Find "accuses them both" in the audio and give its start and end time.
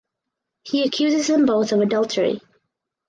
0.83-1.71